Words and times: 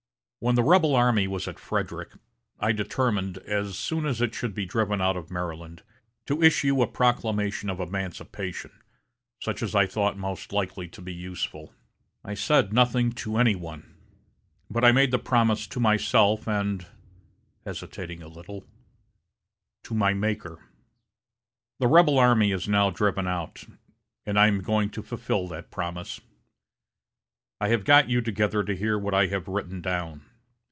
When 0.43 0.55
the 0.55 0.63
rebel 0.63 0.95
army 0.95 1.27
was 1.27 1.47
at 1.47 1.59
Frederick, 1.59 2.13
I 2.59 2.71
determined, 2.71 3.37
as 3.37 3.77
soon 3.77 4.07
as 4.07 4.21
it 4.21 4.33
should 4.33 4.55
be 4.55 4.65
driven 4.65 4.99
out 4.99 5.15
of 5.15 5.29
Maryland, 5.29 5.83
to 6.25 6.41
issue 6.41 6.81
a 6.81 6.87
proclamation 6.87 7.69
of 7.69 7.79
emancipation, 7.79 8.71
such 9.39 9.61
as 9.61 9.75
I 9.75 9.85
thought 9.85 10.17
most 10.17 10.51
likely 10.51 10.87
to 10.87 10.99
be 11.03 11.13
useful. 11.13 11.75
I 12.25 12.33
said 12.33 12.73
nothing 12.73 13.11
to 13.21 13.37
any 13.37 13.53
one, 13.53 13.93
but 14.67 14.83
I 14.83 14.91
made 14.91 15.11
the 15.11 15.19
promise 15.19 15.67
to 15.67 15.79
myself 15.79 16.47
and 16.47 16.87
[hesitating 17.63 18.23
a 18.23 18.27
little] 18.27 18.65
to 19.83 19.93
my 19.93 20.15
Maker. 20.15 20.57
The 21.79 21.85
rebel 21.87 22.17
army 22.17 22.51
is 22.51 22.67
now 22.67 22.89
driven 22.89 23.27
out, 23.27 23.63
and 24.25 24.39
I 24.39 24.47
am 24.47 24.63
going 24.63 24.89
to 24.89 25.03
fulfil 25.03 25.47
that 25.49 25.69
promise. 25.69 26.19
I 27.59 27.67
have 27.67 27.85
got 27.85 28.09
you 28.09 28.21
together 28.21 28.63
to 28.63 28.75
hear 28.75 28.97
what 28.97 29.13
I 29.13 29.27
have 29.27 29.47
written 29.47 29.81
down. 29.81 30.25